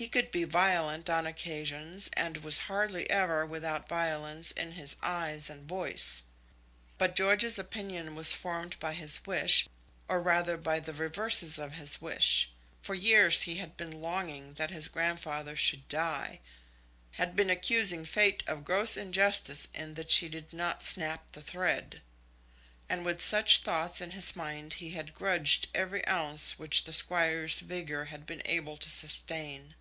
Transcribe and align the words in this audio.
He 0.00 0.06
could 0.06 0.30
be 0.30 0.44
violent 0.44 1.10
on 1.10 1.26
occasions, 1.26 2.08
and 2.12 2.36
was 2.44 2.56
hardly 2.70 3.10
ever 3.10 3.44
without 3.44 3.88
violence 3.88 4.52
in 4.52 4.74
his 4.74 4.94
eyes 5.02 5.50
and 5.50 5.66
voice. 5.68 6.22
But 6.98 7.16
George's 7.16 7.58
opinion 7.58 8.14
was 8.14 8.32
formed 8.32 8.78
by 8.78 8.92
his 8.92 9.26
wish, 9.26 9.66
or 10.06 10.20
rather 10.20 10.56
by 10.56 10.78
the 10.78 10.92
reverses 10.92 11.58
of 11.58 11.72
his 11.72 12.00
wish. 12.00 12.48
For 12.80 12.94
years 12.94 13.42
he 13.42 13.56
had 13.56 13.76
been 13.76 13.90
longing 13.90 14.54
that 14.54 14.70
his 14.70 14.86
grandfather 14.86 15.56
should 15.56 15.88
die, 15.88 16.38
had 17.14 17.34
been 17.34 17.50
accusing 17.50 18.04
Fate 18.04 18.44
of 18.46 18.64
gross 18.64 18.96
injustice 18.96 19.66
in 19.74 19.94
that 19.94 20.12
she 20.12 20.28
did 20.28 20.52
not 20.52 20.80
snap 20.80 21.32
the 21.32 21.42
thread; 21.42 22.02
and 22.88 23.04
with 23.04 23.20
such 23.20 23.58
thoughts 23.62 24.00
in 24.00 24.12
his 24.12 24.36
mind 24.36 24.74
he 24.74 24.90
had 24.90 25.12
grudged 25.12 25.66
every 25.74 26.06
ounce 26.06 26.56
which 26.56 26.84
the 26.84 26.92
Squire's 26.92 27.58
vigour 27.58 28.04
had 28.04 28.24
been 28.26 28.42
able 28.44 28.76
to 28.76 28.88
sustain. 28.90 29.74